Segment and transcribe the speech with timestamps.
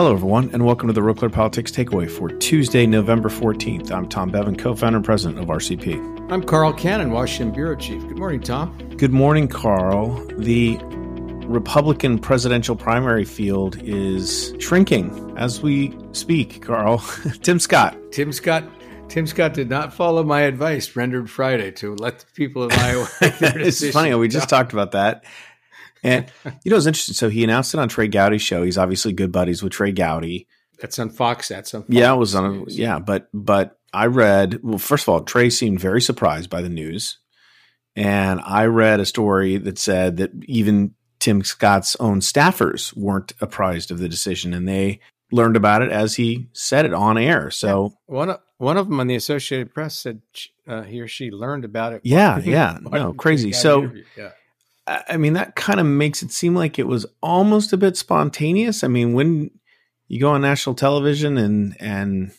[0.00, 3.92] Hello, everyone, and welcome to the Clear Politics Takeaway for Tuesday, November 14th.
[3.92, 6.32] I'm Tom Bevan, co founder and president of RCP.
[6.32, 8.00] I'm Carl Cannon, Washington Bureau Chief.
[8.08, 8.78] Good morning, Tom.
[8.96, 10.26] Good morning, Carl.
[10.38, 10.78] The
[11.46, 16.96] Republican presidential primary field is shrinking as we speak, Carl.
[17.42, 17.98] Tim Scott.
[18.10, 18.64] Tim Scott.
[19.10, 23.06] Tim Scott did not follow my advice rendered Friday to let the people of Iowa.
[23.20, 24.14] it's funny.
[24.14, 25.24] We just talked about that.
[26.02, 26.26] And
[26.64, 27.14] you know, it's interesting.
[27.14, 28.62] So he announced it on Trey Gowdy's show.
[28.62, 30.46] He's obviously good buddies with Trey Gowdy.
[30.80, 31.48] That's on Fox.
[31.48, 31.82] That's on.
[31.82, 32.44] Fox yeah, it was on.
[32.44, 34.60] A, yeah, but but I read.
[34.62, 37.18] Well, first of all, Trey seemed very surprised by the news,
[37.94, 43.90] and I read a story that said that even Tim Scott's own staffers weren't apprised
[43.90, 45.00] of the decision, and they
[45.32, 47.50] learned about it as he said it on air.
[47.50, 48.14] So yeah.
[48.14, 50.22] one of one of them on the Associated Press said
[50.66, 52.00] uh, he or she learned about it.
[52.04, 53.52] Yeah, yeah, no, crazy.
[53.52, 53.90] So.
[54.16, 54.30] Yeah
[54.86, 58.82] I mean, that kind of makes it seem like it was almost a bit spontaneous.
[58.82, 59.50] I mean, when
[60.08, 62.32] you go on national television and and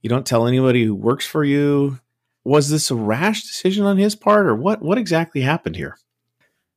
[0.00, 2.00] you don't tell anybody who works for you,
[2.44, 4.82] was this a rash decision on his part, or what?
[4.82, 5.96] What exactly happened here?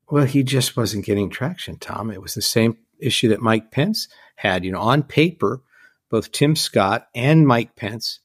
[0.09, 2.11] Well, he just wasn't getting traction, Tom.
[2.11, 4.63] It was the same issue that Mike Pence had.
[4.63, 5.63] You know, on paper,
[6.11, 8.19] both Tim Scott and Mike Pence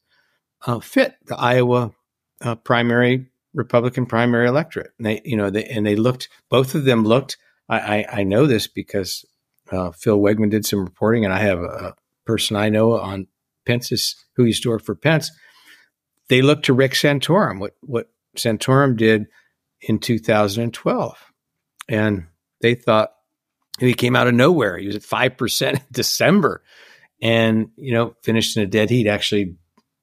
[0.66, 1.92] uh, fit the Iowa
[2.42, 4.92] uh, primary Republican primary electorate.
[4.98, 7.36] And they, you know, they, and they looked, both of them looked,
[7.68, 9.24] I, I, I know this because
[9.70, 13.26] uh, Phil Wegmann did some reporting and I have a, a person I know on
[13.66, 15.30] Pence's, who used to work for Pence.
[16.28, 19.26] They looked to Rick Santorum, what, what Santorum did
[19.80, 21.32] in 2012.
[21.88, 22.26] And
[22.60, 23.12] they thought
[23.78, 24.78] he came out of nowhere.
[24.78, 26.62] He was at 5% in December
[27.20, 29.56] and, you know, finished in a dead heat, actually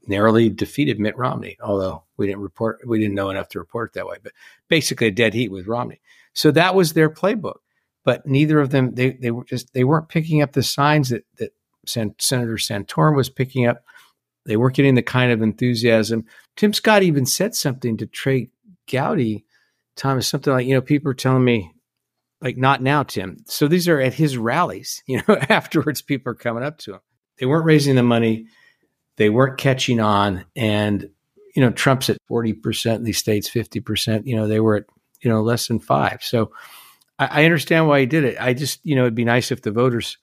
[0.08, 3.94] narrowly defeated Mitt Romney, although we didn't report, we didn't know enough to report it
[3.94, 4.34] that way, but
[4.68, 6.02] basically a dead heat with Romney.
[6.34, 7.60] So that was their playbook.
[8.04, 11.26] But neither of them, they, they were just, they weren't picking up the signs that,
[11.38, 11.52] that
[11.86, 13.84] Sen- Senator Santorum was picking up.
[14.46, 16.26] They weren't getting the kind of enthusiasm.
[16.56, 18.50] Tim Scott even said something to Trey
[18.90, 19.46] Gowdy,
[19.98, 21.74] Thomas, something like, you know, people are telling me,
[22.40, 23.38] like, not now, Tim.
[23.48, 27.00] So these are at his rallies, you know, afterwards, people are coming up to him.
[27.40, 28.48] They weren't raising the money
[29.18, 30.46] they weren't catching on.
[30.56, 31.10] And,
[31.58, 34.84] you know, Trump's at 40% in these states, 50%, you know, they were at,
[35.22, 36.22] you know, less than five.
[36.22, 36.52] So
[37.18, 38.38] I, I understand why he did it.
[38.40, 40.20] I just, you know, it'd be nice if the voters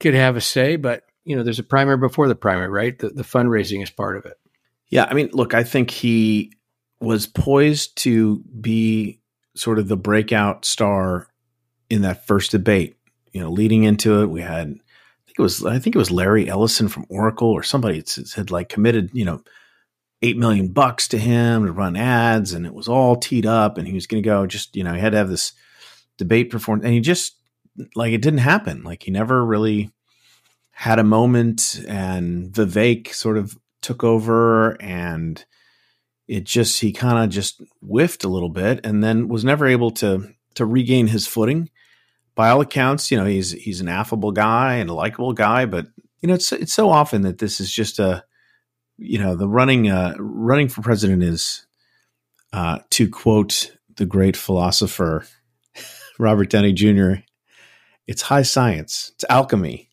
[0.00, 2.98] could have a say, but, you know, there's a primary before the primary, right?
[2.98, 4.38] The, the fundraising is part of it.
[4.88, 5.04] Yeah.
[5.04, 6.54] I mean, look, I think he
[6.98, 9.20] was poised to be
[9.54, 11.26] sort of the breakout star
[11.90, 12.96] in that first debate.
[13.32, 16.10] You know, leading into it, we had I think it was I think it was
[16.10, 18.02] Larry Ellison from Oracle or somebody
[18.34, 19.42] had like committed you know
[20.22, 23.86] eight million bucks to him to run ads, and it was all teed up, and
[23.86, 24.46] he was going to go.
[24.46, 25.52] Just you know, he had to have this
[26.18, 27.36] debate performed, and he just
[27.94, 28.82] like it didn't happen.
[28.82, 29.90] Like he never really
[30.70, 35.44] had a moment, and Vivek sort of took over, and
[36.28, 39.90] it just he kind of just whiffed a little bit, and then was never able
[39.92, 41.70] to to regain his footing
[42.34, 45.86] by all accounts, you know, he's he's an affable guy and a likable guy, but
[46.20, 48.24] you know, it's it's so often that this is just a
[48.98, 51.66] you know, the running uh running for president is
[52.52, 55.24] uh to quote the great philosopher
[56.18, 57.22] Robert Downey Jr.,
[58.06, 59.12] it's high science.
[59.14, 59.88] It's alchemy.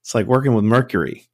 [0.00, 1.26] It's like working with mercury.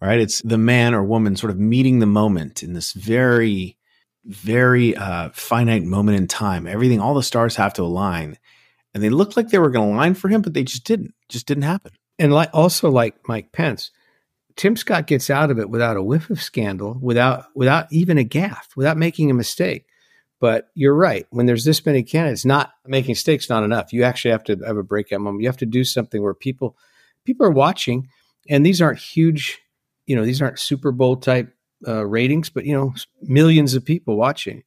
[0.00, 0.20] Right?
[0.20, 3.76] It's the man or woman sort of meeting the moment in this very
[4.24, 6.68] very uh, finite moment in time.
[6.68, 8.38] Everything, all the stars have to align
[8.94, 11.14] and they looked like they were going to align for him, but they just didn't.
[11.28, 11.92] Just didn't happen.
[12.18, 13.90] And like also like Mike Pence,
[14.56, 18.24] Tim Scott gets out of it without a whiff of scandal, without without even a
[18.24, 19.86] gaffe, without making a mistake.
[20.40, 21.26] But you're right.
[21.30, 23.92] When there's this many candidates, not making mistakes not enough.
[23.92, 25.42] You actually have to have a breakout moment.
[25.42, 26.76] You have to do something where people
[27.24, 28.08] people are watching,
[28.48, 29.60] and these aren't huge,
[30.06, 31.54] you know, these aren't Super Bowl type
[31.86, 32.92] uh, ratings, but you know,
[33.22, 34.64] millions of people watching.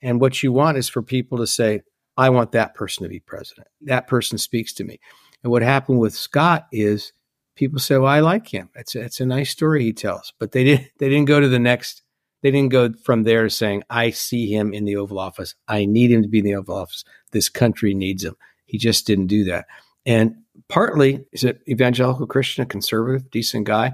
[0.00, 1.82] And what you want is for people to say,
[2.16, 3.68] I want that person to be president.
[3.82, 4.98] That person speaks to me.
[5.42, 7.12] And what happened with Scott is
[7.58, 8.70] people say, "Well, I like him.
[8.74, 11.48] It's a, it's a nice story he tells," but they didn't they didn't go to
[11.48, 12.02] the next.
[12.42, 15.54] They didn't go from there saying, "I see him in the Oval Office.
[15.66, 17.04] I need him to be in the Oval Office.
[17.32, 19.66] This country needs him." He just didn't do that.
[20.06, 20.36] And
[20.68, 23.92] partly is it evangelical Christian, a conservative, decent guy,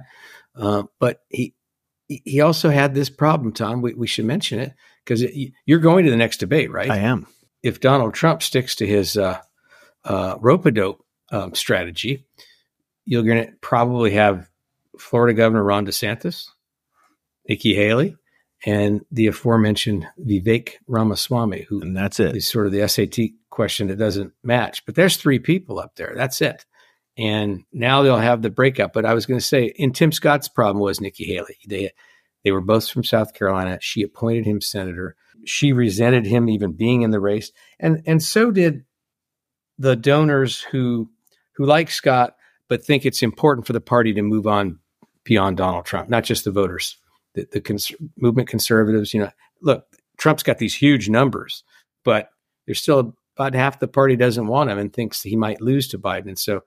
[0.56, 1.54] uh, but he
[2.06, 3.52] he also had this problem.
[3.52, 4.74] Tom, we, we should mention it
[5.04, 5.24] because
[5.64, 6.90] you're going to the next debate, right?
[6.90, 7.26] I am
[7.64, 9.40] if Donald Trump sticks to his uh,
[10.04, 11.02] uh, rope-a-dope
[11.32, 12.26] um, strategy,
[13.04, 14.48] you're going to probably have
[14.98, 16.46] Florida Governor Ron DeSantis,
[17.48, 18.16] Nikki Haley,
[18.66, 22.36] and the aforementioned Vivek Ramaswamy, who and that's it.
[22.36, 24.84] Is sort of the SAT question that doesn't match.
[24.86, 26.14] But there's three people up there.
[26.16, 26.64] That's it.
[27.16, 28.92] and now they'll have the breakup.
[28.92, 31.58] But I was going to say, in Tim Scott's problem was Nikki Haley.
[31.68, 31.92] They
[32.44, 33.78] they were both from South Carolina.
[33.80, 35.16] She appointed him senator.
[35.44, 38.84] She resented him even being in the race, and and so did
[39.78, 41.10] the donors who
[41.56, 42.36] who like Scott
[42.68, 44.78] but think it's important for the party to move on
[45.24, 46.96] beyond Donald Trump, not just the voters,
[47.34, 49.14] the, the cons- movement conservatives.
[49.14, 49.30] You know,
[49.62, 49.86] look,
[50.18, 51.64] Trump's got these huge numbers,
[52.04, 52.30] but
[52.66, 55.98] there's still about half the party doesn't want him and thinks he might lose to
[55.98, 56.28] Biden.
[56.28, 56.62] And so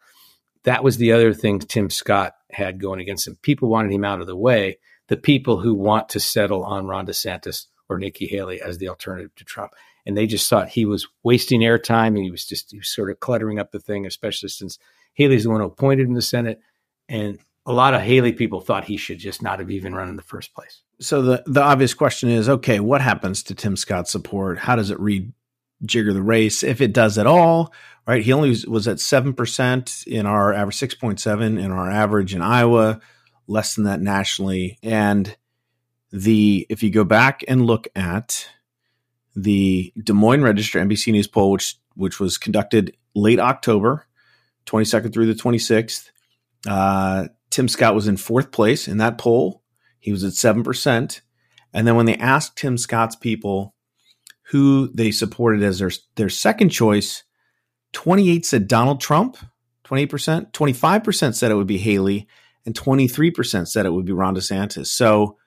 [0.63, 3.37] that was the other thing Tim Scott had going against him.
[3.41, 4.79] People wanted him out of the way.
[5.07, 9.33] The people who want to settle on Ron DeSantis or Nikki Haley as the alternative
[9.35, 9.71] to Trump.
[10.05, 13.09] And they just thought he was wasting airtime and he was just he was sort
[13.09, 14.77] of cluttering up the thing, especially since
[15.17, 16.61] Haley's the one who appointed him to Senate.
[17.09, 20.15] And a lot of Haley people thought he should just not have even run in
[20.15, 20.83] the first place.
[21.01, 24.59] So the the obvious question is, okay, what happens to Tim Scott's support?
[24.59, 27.73] How does it rejigger the race, if it does at all?
[28.07, 31.71] Right, he only was, was at seven percent in our average, six point seven in
[31.71, 33.01] our average in Iowa,
[33.47, 34.77] less than that nationally.
[34.83, 35.35] And
[36.11, 38.47] the if you go back and look at
[39.35, 44.05] the Des Moines Register NBC News poll, which which was conducted late October,
[44.67, 46.11] 22nd through the 26th.
[46.67, 49.63] Uh, Tim Scott was in fourth place in that poll.
[49.99, 51.21] He was at 7%.
[51.73, 53.75] And then when they asked Tim Scott's people
[54.49, 57.23] who they supported as their, their second choice,
[57.93, 59.37] 28 said Donald Trump,
[59.85, 62.27] 28%, 25% said it would be Haley,
[62.65, 64.87] and 23% said it would be Ron DeSantis.
[64.87, 65.37] So,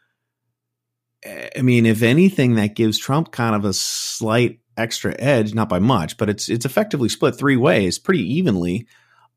[1.24, 5.78] I mean, if anything, that gives Trump kind of a slight extra edge, not by
[5.78, 8.86] much, but it's it's effectively split three ways pretty evenly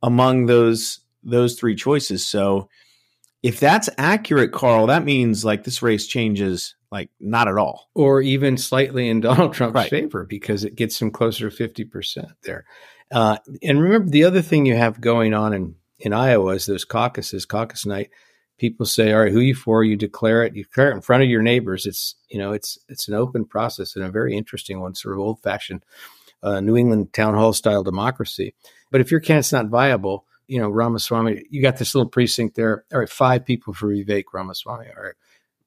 [0.04, 2.28] among those those three choices.
[2.28, 2.70] So
[3.42, 7.90] if that's accurate, Carl, that means like this race changes like not at all.
[7.96, 9.90] Or even slightly in Donald Trump's right.
[9.90, 12.66] favor because it gets him closer to 50% there.
[13.12, 16.86] Uh, and remember, the other thing you have going on in, in Iowa is those
[16.86, 18.10] caucuses, caucus night.
[18.58, 19.84] People say, all right, who you for?
[19.84, 20.56] You declare it.
[20.56, 21.86] You declare it in front of your neighbors.
[21.86, 25.20] It's, you know, it's, it's an open process and a very interesting one, sort of
[25.20, 25.84] old fashioned
[26.44, 28.54] uh, New England town hall style democracy.
[28.92, 32.86] But if your candidate's not viable, you know, Ramaswamy, you got this little precinct there.
[32.94, 34.88] All right, five people for Vivek Ramaswamy.
[34.96, 35.16] All right,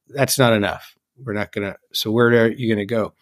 [0.07, 0.95] that's not enough.
[1.21, 1.77] We're not going to.
[1.93, 3.13] So where are you going to go?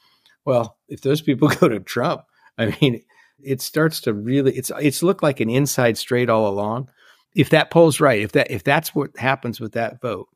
[0.44, 2.22] Well, if those people go to Trump,
[2.58, 3.04] I mean,
[3.42, 4.56] it starts to really.
[4.56, 6.90] It's it's looked like an inside straight all along.
[7.36, 10.28] If that poll's right, if that if that's what happens with that vote.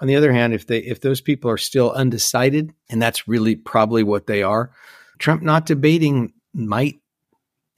[0.00, 3.56] On the other hand, if they if those people are still undecided, and that's really
[3.56, 4.70] probably what they are,
[5.18, 7.00] Trump not debating might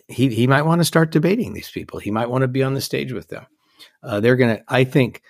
[0.08, 1.98] he he might want to start debating these people.
[1.98, 3.46] He might want to be on the stage with them.
[4.02, 4.64] Uh, they're going to.
[4.68, 5.22] I think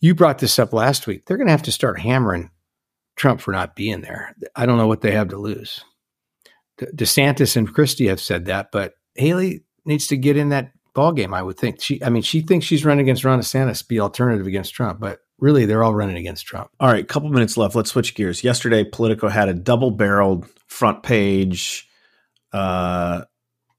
[0.00, 1.26] you brought this up last week.
[1.26, 2.50] They're going to have to start hammering
[3.16, 4.34] Trump for not being there.
[4.54, 5.84] I don't know what they have to lose.
[6.78, 11.12] De- DeSantis and Christie have said that, but Haley needs to get in that ball
[11.12, 11.34] game.
[11.34, 12.02] I would think she.
[12.02, 15.66] I mean, she thinks she's running against Ron DeSantis, be alternative against Trump, but really
[15.66, 16.70] they're all running against Trump.
[16.78, 17.74] All right, couple minutes left.
[17.74, 18.44] Let's switch gears.
[18.44, 21.88] Yesterday, Politico had a double-barreled front page
[22.52, 23.22] uh,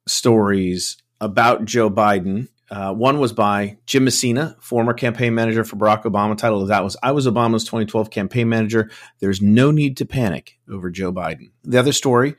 [0.07, 2.49] stories about Joe Biden.
[2.69, 6.37] Uh, one was by Jim Messina, former campaign manager for Barack Obama.
[6.37, 8.89] Title of that was I was Obama's 2012 campaign manager.
[9.19, 11.51] There's no need to panic over Joe Biden.
[11.63, 12.35] The other story,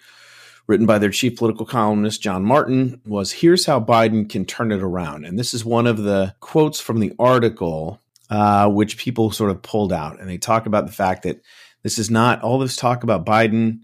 [0.67, 4.83] written by their chief political columnist, John Martin, was Here's How Biden Can Turn It
[4.83, 5.25] Around.
[5.25, 9.63] And this is one of the quotes from the article, uh, which people sort of
[9.63, 10.19] pulled out.
[10.19, 11.41] And they talk about the fact that
[11.85, 13.81] this is not all this talk about Biden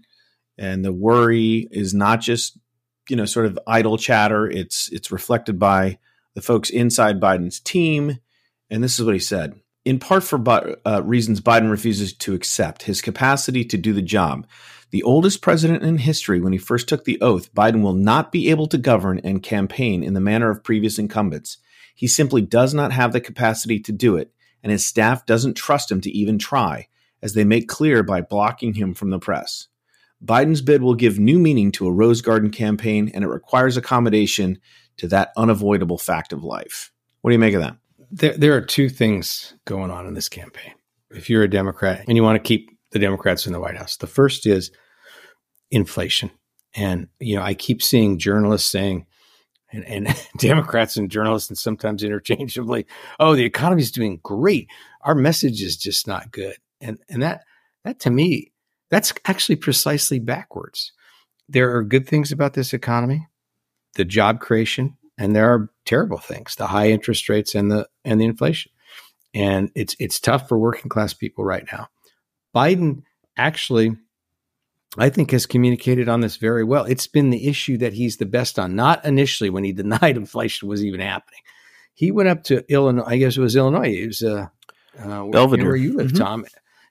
[0.61, 2.55] and the worry is not just
[3.09, 4.49] you know sort of idle chatter.
[4.49, 5.97] It's it's reflected by
[6.35, 8.19] the folks inside Biden's team,
[8.69, 9.59] and this is what he said.
[9.83, 10.39] In part for
[10.85, 14.45] uh, reasons Biden refuses to accept his capacity to do the job.
[14.91, 18.49] The oldest president in history, when he first took the oath, Biden will not be
[18.51, 21.57] able to govern and campaign in the manner of previous incumbents.
[21.95, 25.91] He simply does not have the capacity to do it, and his staff doesn't trust
[25.91, 26.87] him to even try,
[27.21, 29.69] as they make clear by blocking him from the press.
[30.23, 34.59] Biden's bid will give new meaning to a Rose Garden campaign, and it requires accommodation
[34.97, 36.91] to that unavoidable fact of life.
[37.21, 37.77] What do you make of that?
[38.11, 40.73] There, there are two things going on in this campaign.
[41.09, 43.97] If you're a Democrat and you want to keep the Democrats in the White House,
[43.97, 44.71] the first is
[45.71, 46.29] inflation.
[46.75, 49.05] And, you know, I keep seeing journalists saying,
[49.71, 52.85] and, and Democrats and journalists, and sometimes interchangeably,
[53.19, 54.69] oh, the economy is doing great.
[55.01, 56.55] Our message is just not good.
[56.79, 57.43] And, and that,
[57.83, 58.51] that to me
[58.91, 60.91] that's actually precisely backwards.
[61.49, 63.27] There are good things about this economy,
[63.95, 68.21] the job creation, and there are terrible things, the high interest rates and the and
[68.21, 68.71] the inflation.
[69.33, 71.87] And it's it's tough for working class people right now.
[72.55, 73.03] Biden
[73.37, 73.95] actually
[74.97, 76.83] I think has communicated on this very well.
[76.83, 78.75] It's been the issue that he's the best on.
[78.75, 81.39] Not initially when he denied inflation was even happening.
[81.93, 83.03] He went up to Illinois.
[83.05, 83.89] I guess it was Illinois.
[83.93, 84.47] It was uh,
[84.99, 85.63] uh, Belvidere.
[85.63, 86.17] where you live, Mhm.
[86.17, 86.45] Tom.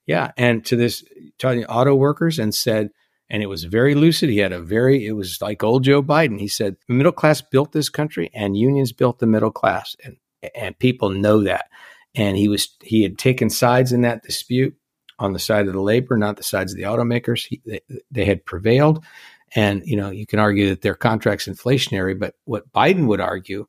[0.07, 1.05] Yeah, and to this
[1.39, 2.91] talking to auto workers and said,
[3.29, 4.29] and it was very lucid.
[4.29, 6.41] He had a very, it was like old Joe Biden.
[6.41, 10.17] He said, middle class built this country, and unions built the middle class, and
[10.55, 11.67] and people know that.
[12.15, 14.75] And he was he had taken sides in that dispute
[15.19, 17.47] on the side of the labor, not the sides of the automakers.
[17.47, 17.81] He, they,
[18.11, 19.05] they had prevailed,
[19.55, 23.67] and you know you can argue that their contracts inflationary, but what Biden would argue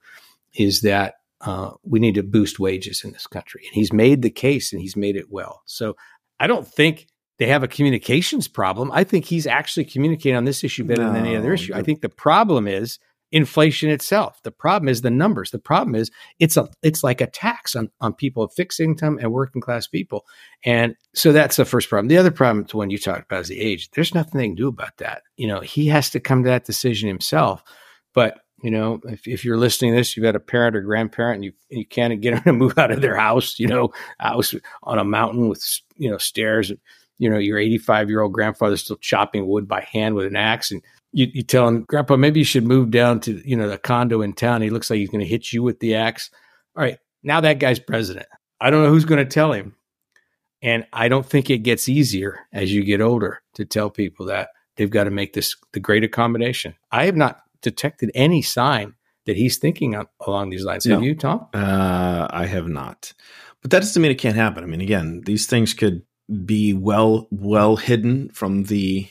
[0.56, 4.32] is that uh, we need to boost wages in this country, and he's made the
[4.32, 5.62] case, and he's made it well.
[5.66, 5.96] So
[6.42, 7.08] I don't think
[7.38, 8.92] they have a communications problem.
[8.92, 11.74] I think he's actually communicating on this issue better than any other issue.
[11.74, 12.98] I think the problem is
[13.32, 14.42] inflation itself.
[14.44, 15.52] The problem is the numbers.
[15.52, 19.20] The problem is it's a it's like a tax on, on people of fixed income
[19.22, 20.26] and working class people.
[20.66, 22.08] And so that's the first problem.
[22.08, 23.92] The other problem to when you talked about is the age.
[23.92, 25.22] There's nothing they can do about that.
[25.38, 27.64] You know, he has to come to that decision himself.
[28.14, 31.36] But you know, if, if you're listening to this, you've got a parent or grandparent,
[31.36, 33.60] and you you can't get them to move out of their house.
[33.60, 34.54] You know, house
[34.84, 35.66] on a mountain with
[35.98, 36.70] you know stairs.
[36.70, 36.80] And,
[37.18, 40.72] You know, your 85 year old grandfather's still chopping wood by hand with an axe,
[40.72, 43.78] and you, you tell him, Grandpa, maybe you should move down to you know the
[43.78, 44.62] condo in town.
[44.62, 46.30] He looks like he's going to hit you with the axe.
[46.76, 48.28] All right, now that guy's president.
[48.60, 49.76] I don't know who's going to tell him,
[50.62, 54.50] and I don't think it gets easier as you get older to tell people that
[54.76, 56.76] they've got to make this the great accommodation.
[56.92, 60.86] I have not detected any sign that he's thinking on, along these lines.
[60.86, 61.48] Have you, Tom?
[61.54, 63.14] Uh, I have not,
[63.62, 64.64] but that doesn't mean it can't happen.
[64.64, 66.04] I mean, again, these things could
[66.46, 69.08] be well well hidden from the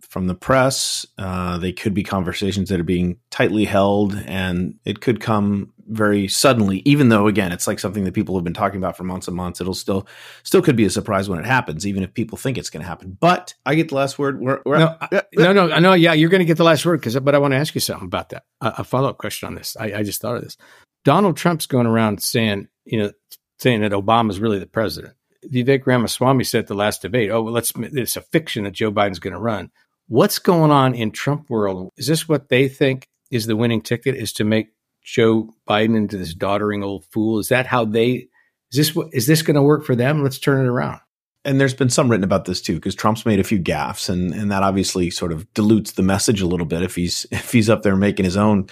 [0.00, 1.04] from the press.
[1.18, 6.28] Uh, they could be conversations that are being tightly held, and it could come very
[6.28, 6.82] suddenly.
[6.84, 9.36] Even though, again, it's like something that people have been talking about for months and
[9.36, 9.60] months.
[9.60, 10.06] It'll still
[10.42, 12.88] still could be a surprise when it happens, even if people think it's going to
[12.88, 13.16] happen.
[13.18, 14.40] But I get the last word.
[14.40, 15.94] We're, we're, No, no, no, I know.
[15.94, 17.80] Yeah, you're going to get the last word because, but I want to ask you
[17.80, 18.44] something about that.
[18.60, 19.76] A, a follow up question on this.
[19.78, 20.56] I, I just thought of this.
[21.04, 23.12] Donald Trump's going around saying, you know,
[23.58, 25.14] saying that Obama's really the president.
[25.50, 27.72] Vivek Ramaswamy said at the last debate, "Oh, well, let's.
[27.76, 29.70] It's a fiction that Joe Biden's going to run."
[30.08, 31.90] What's going on in Trump world?
[31.96, 34.14] Is this what they think is the winning ticket?
[34.14, 34.68] Is to make
[35.04, 37.38] Joe Biden into this doddering old fool?
[37.38, 38.28] Is that how they?
[38.72, 40.22] Is this is this going to work for them?
[40.22, 41.00] Let's turn it around.
[41.44, 44.32] and there's been some written about this too because Trump's made a few gaffes and
[44.32, 47.70] and that obviously sort of dilutes the message a little bit if he's if he's
[47.70, 48.66] up there making his own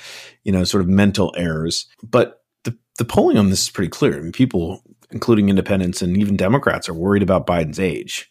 [0.44, 4.16] you know sort of mental errors but the the polling on this is pretty clear
[4.16, 8.30] I mean people including independents and even Democrats are worried about Biden's age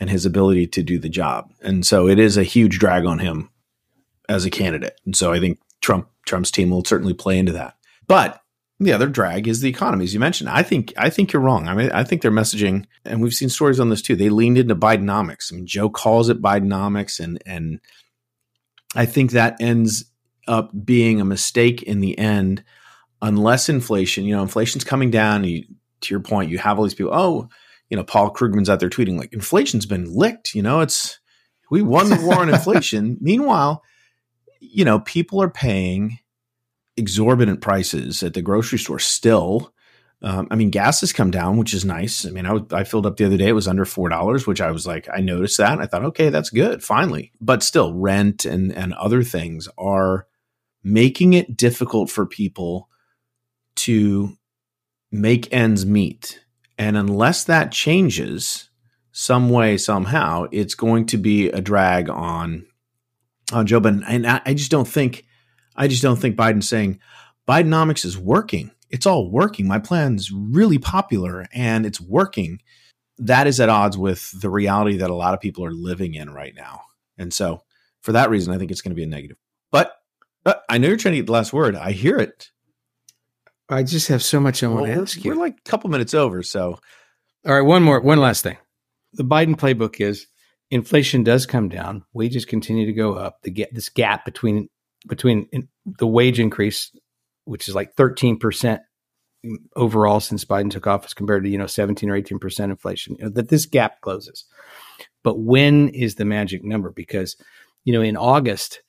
[0.00, 3.20] and his ability to do the job and so it is a huge drag on
[3.20, 3.50] him
[4.28, 7.76] as a candidate and so I think Trump Trump's team will certainly play into that
[8.06, 8.42] but
[8.78, 10.50] the other drag is the economy, as you mentioned.
[10.50, 11.66] I think I think you're wrong.
[11.66, 14.16] I mean, I think they're messaging, and we've seen stories on this too.
[14.16, 15.52] They leaned into Bidenomics.
[15.52, 17.80] I mean, Joe calls it Bidenomics, and and
[18.94, 20.04] I think that ends
[20.46, 22.64] up being a mistake in the end,
[23.22, 24.24] unless inflation.
[24.24, 25.44] You know, inflation's coming down.
[25.44, 25.64] You,
[26.02, 27.14] to your point, you have all these people.
[27.14, 27.48] Oh,
[27.88, 30.54] you know, Paul Krugman's out there tweeting like inflation's been licked.
[30.54, 31.18] You know, it's
[31.70, 33.16] we won the war on inflation.
[33.22, 33.82] Meanwhile,
[34.70, 36.18] you know, people are paying
[36.96, 39.72] exorbitant prices at the grocery store still.
[40.22, 42.26] Um, I mean, gas has come down, which is nice.
[42.26, 44.60] I mean, I, I filled up the other day; it was under four dollars, which
[44.60, 47.32] I was like, I noticed that, I thought, okay, that's good, finally.
[47.40, 50.26] But still, rent and and other things are
[50.82, 52.88] making it difficult for people
[53.76, 54.36] to
[55.12, 56.40] make ends meet,
[56.78, 58.70] and unless that changes
[59.18, 62.66] some way, somehow, it's going to be a drag on
[63.52, 64.04] on Joe Biden.
[64.06, 65.24] And I, I just don't think,
[65.76, 67.00] I just don't think Biden's saying
[67.48, 68.70] Bidenomics is working.
[68.90, 69.66] It's all working.
[69.66, 72.60] My plan's really popular and it's working.
[73.18, 76.30] That is at odds with the reality that a lot of people are living in
[76.30, 76.82] right now.
[77.18, 77.62] And so,
[78.02, 79.38] for that reason, I think it's going to be a negative.
[79.72, 79.96] But
[80.44, 81.74] uh, I know you're trying to get the last word.
[81.74, 82.50] I hear it.
[83.68, 85.30] I just have so much I want to ask you.
[85.30, 86.42] we're like a couple minutes over.
[86.42, 86.78] So,
[87.44, 88.56] All right, one more, one last thing.
[89.14, 90.26] The Biden playbook is
[90.70, 93.42] inflation does come down, wages continue to go up.
[93.42, 94.68] The get this gap between
[95.06, 96.90] between in, the wage increase,
[97.44, 98.82] which is like thirteen percent
[99.76, 103.24] overall since Biden took office, compared to you know seventeen or eighteen percent inflation, you
[103.24, 104.44] know, that this gap closes.
[105.22, 106.90] But when is the magic number?
[106.90, 107.36] Because
[107.84, 108.82] you know in August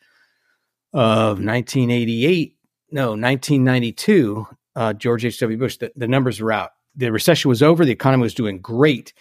[0.93, 2.55] of 1988,
[2.91, 5.57] no 1992, uh, George H.W.
[5.57, 6.71] Bush, the, the numbers were out.
[6.95, 7.85] The recession was over.
[7.85, 9.13] The economy was doing great.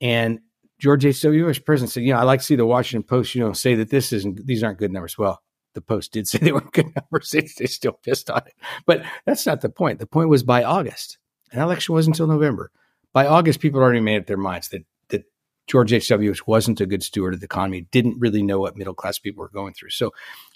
[0.00, 0.40] And
[0.82, 1.44] George H.W.
[1.44, 3.76] Bush, president, said, you know, I like to see the Washington Post, you know, say
[3.76, 5.16] that this isn't, these aren't good numbers.
[5.16, 5.40] Well,
[5.74, 7.30] the Post did say they weren't good numbers.
[7.30, 8.54] They, still pissed on it.
[8.84, 10.00] But that's not the point.
[10.00, 11.18] The point was by August.
[11.52, 12.72] An election wasn't until November.
[13.12, 15.22] By August, people had already made up their minds that, that
[15.68, 16.28] George H.W.
[16.28, 19.42] Bush wasn't a good steward of the economy, didn't really know what middle class people
[19.42, 19.90] were going through.
[19.90, 20.12] So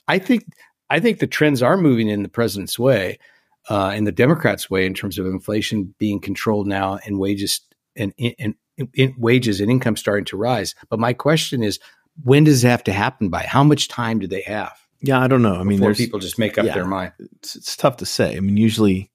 [0.09, 0.43] I think
[0.91, 3.21] I think the trends are moving in the president's way,
[3.69, 7.61] uh, in the Democrats' way, in terms of inflation being controlled now and wages
[7.95, 10.75] and, and, and wages and income starting to rise.
[10.89, 11.79] But my question is,
[12.23, 13.43] when does it have to happen by?
[13.43, 14.73] How much time do they have?
[15.01, 15.57] Yeah, I don't know.
[15.57, 17.13] I mean, there's people just make up yeah, their mind.
[17.19, 18.37] It's, it's tough to say.
[18.37, 19.11] I mean, usually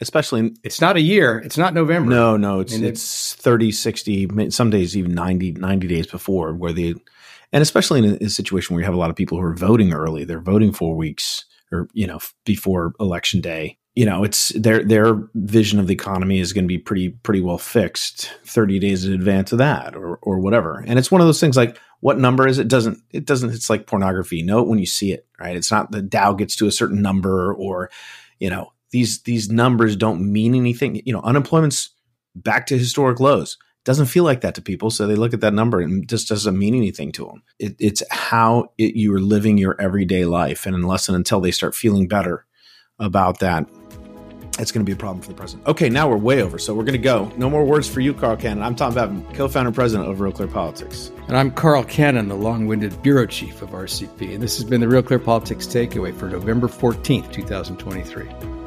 [0.00, 4.50] especially in, it's not a year it's not november no no it's it's 30 60
[4.50, 6.94] some days even 90 90 days before where they
[7.52, 9.44] and especially in a, in a, situation where you have a lot of people who
[9.44, 14.22] are voting early they're voting four weeks or you know before election day you know
[14.22, 18.32] it's their their vision of the economy is going to be pretty pretty well fixed
[18.44, 21.56] 30 days in advance of that or or whatever and it's one of those things
[21.56, 24.86] like what number is it doesn't it doesn't it's like pornography know it when you
[24.86, 27.90] see it right it's not the dow gets to a certain number or
[28.38, 31.02] you know these these numbers don't mean anything.
[31.04, 31.90] You know, unemployment's
[32.34, 33.58] back to historic lows.
[33.84, 36.58] Doesn't feel like that to people, so they look at that number and just doesn't
[36.58, 37.42] mean anything to them.
[37.58, 41.50] It, it's how it, you are living your everyday life, and unless and until they
[41.50, 42.44] start feeling better
[42.98, 43.68] about that,
[44.58, 45.66] it's going to be a problem for the president.
[45.66, 47.30] Okay, now we're way over, so we're going to go.
[47.36, 48.62] No more words for you, Carl Cannon.
[48.62, 51.12] I'm Tom Bevan, co-founder and president of Real Clear Politics.
[51.28, 54.34] And I'm Carl Cannon, the long-winded bureau chief of RCP.
[54.34, 58.57] And this has been the Real Clear Politics Takeaway for November 14th, 2023.